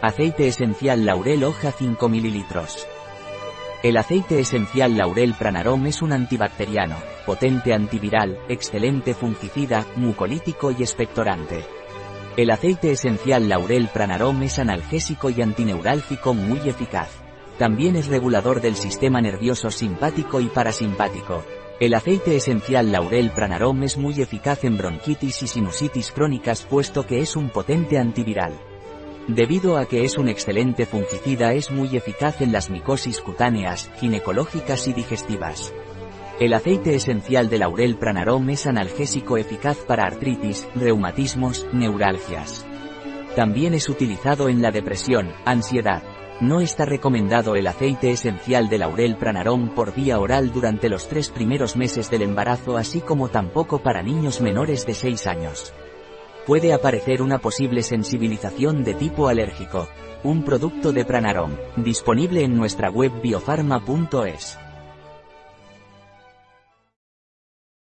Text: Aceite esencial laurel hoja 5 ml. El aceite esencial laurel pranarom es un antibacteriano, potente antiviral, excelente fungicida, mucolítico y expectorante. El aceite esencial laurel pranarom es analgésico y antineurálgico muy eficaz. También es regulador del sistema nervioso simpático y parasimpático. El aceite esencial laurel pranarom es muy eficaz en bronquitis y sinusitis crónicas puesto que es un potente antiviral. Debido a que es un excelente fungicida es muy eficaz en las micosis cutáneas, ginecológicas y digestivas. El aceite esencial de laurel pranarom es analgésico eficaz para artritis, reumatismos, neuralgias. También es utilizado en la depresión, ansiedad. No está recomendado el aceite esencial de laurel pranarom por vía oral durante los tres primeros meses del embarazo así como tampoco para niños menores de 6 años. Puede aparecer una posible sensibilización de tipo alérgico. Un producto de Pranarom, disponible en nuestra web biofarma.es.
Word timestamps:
Aceite 0.00 0.46
esencial 0.46 1.04
laurel 1.04 1.42
hoja 1.42 1.72
5 1.72 2.08
ml. 2.08 2.44
El 3.82 3.96
aceite 3.96 4.38
esencial 4.38 4.96
laurel 4.96 5.34
pranarom 5.36 5.88
es 5.88 6.02
un 6.02 6.12
antibacteriano, 6.12 6.94
potente 7.26 7.74
antiviral, 7.74 8.38
excelente 8.48 9.12
fungicida, 9.12 9.84
mucolítico 9.96 10.70
y 10.70 10.82
expectorante. 10.82 11.64
El 12.36 12.52
aceite 12.52 12.92
esencial 12.92 13.48
laurel 13.48 13.88
pranarom 13.92 14.40
es 14.44 14.60
analgésico 14.60 15.30
y 15.30 15.42
antineurálgico 15.42 16.32
muy 16.32 16.68
eficaz. 16.68 17.10
También 17.58 17.96
es 17.96 18.06
regulador 18.06 18.60
del 18.60 18.76
sistema 18.76 19.20
nervioso 19.20 19.72
simpático 19.72 20.40
y 20.40 20.46
parasimpático. 20.46 21.44
El 21.80 21.94
aceite 21.94 22.36
esencial 22.36 22.92
laurel 22.92 23.32
pranarom 23.32 23.82
es 23.82 23.96
muy 23.96 24.22
eficaz 24.22 24.62
en 24.62 24.78
bronquitis 24.78 25.42
y 25.42 25.48
sinusitis 25.48 26.12
crónicas 26.12 26.62
puesto 26.62 27.04
que 27.04 27.18
es 27.18 27.34
un 27.34 27.48
potente 27.48 27.98
antiviral. 27.98 28.67
Debido 29.28 29.76
a 29.76 29.84
que 29.84 30.04
es 30.04 30.16
un 30.16 30.26
excelente 30.26 30.86
fungicida 30.86 31.52
es 31.52 31.70
muy 31.70 31.94
eficaz 31.94 32.40
en 32.40 32.50
las 32.50 32.70
micosis 32.70 33.20
cutáneas, 33.20 33.90
ginecológicas 34.00 34.88
y 34.88 34.94
digestivas. 34.94 35.74
El 36.40 36.54
aceite 36.54 36.94
esencial 36.94 37.50
de 37.50 37.58
laurel 37.58 37.96
pranarom 37.96 38.48
es 38.48 38.66
analgésico 38.66 39.36
eficaz 39.36 39.76
para 39.86 40.04
artritis, 40.04 40.66
reumatismos, 40.74 41.66
neuralgias. 41.74 42.64
También 43.36 43.74
es 43.74 43.90
utilizado 43.90 44.48
en 44.48 44.62
la 44.62 44.70
depresión, 44.70 45.30
ansiedad. 45.44 46.02
No 46.40 46.62
está 46.62 46.86
recomendado 46.86 47.54
el 47.54 47.66
aceite 47.66 48.10
esencial 48.10 48.70
de 48.70 48.78
laurel 48.78 49.16
pranarom 49.16 49.74
por 49.74 49.94
vía 49.94 50.18
oral 50.20 50.52
durante 50.52 50.88
los 50.88 51.06
tres 51.06 51.28
primeros 51.28 51.76
meses 51.76 52.10
del 52.10 52.22
embarazo 52.22 52.78
así 52.78 53.02
como 53.02 53.28
tampoco 53.28 53.80
para 53.80 54.02
niños 54.02 54.40
menores 54.40 54.86
de 54.86 54.94
6 54.94 55.26
años. 55.26 55.74
Puede 56.48 56.72
aparecer 56.72 57.20
una 57.20 57.40
posible 57.40 57.82
sensibilización 57.82 58.82
de 58.82 58.94
tipo 58.94 59.28
alérgico. 59.28 59.86
Un 60.24 60.44
producto 60.44 60.92
de 60.92 61.04
Pranarom, 61.04 61.50
disponible 61.76 62.42
en 62.42 62.56
nuestra 62.56 62.88
web 62.88 63.12
biofarma.es. 63.20 64.58